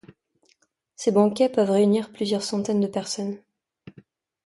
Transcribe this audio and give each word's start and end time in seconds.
Ces 0.95 1.11
banquets 1.11 1.47
peuvent 1.47 1.69
réunir 1.69 2.11
plusieurs 2.11 2.41
centaines 2.41 2.81
de 2.81 2.87
personnes. 2.87 3.37